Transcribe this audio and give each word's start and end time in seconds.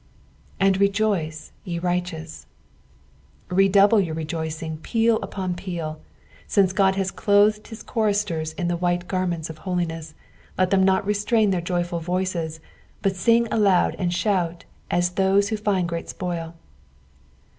"And 0.59 0.79
re 0.81 0.89
joia, 0.89 1.51
ye 1.63 1.79
righteaiit," 1.79 2.45
redouble 3.49 4.01
your 4.01 4.15
rejoicing, 4.15 4.77
peal 4.77 5.19
ntM>n 5.19 5.55
peal. 5.55 6.01
Since 6.47 6.71
Ood 6.73 6.95
has 6.95 7.11
clothed 7.11 7.67
Ilia 7.71 7.83
choristers 7.83 8.53
in 8.53 8.67
the 8.67 8.77
white 8.77 9.07
garments 9.07 9.51
of 9.51 9.59
holmes;, 9.59 10.15
let 10.57 10.71
them 10.71 10.81
not 10.81 11.05
restrain 11.05 11.51
their 11.51 11.61
joyful 11.61 11.99
voices, 11.99 12.59
but 13.03 13.15
sing 13.15 13.47
aloud 13.51 13.95
and 13.99 14.11
shout 14.11 14.65
ua 14.91 15.03
those 15.13 15.49
who 15.49 15.57
£nd 15.57 15.85
great 15.85 16.07
apoit. 16.07 16.53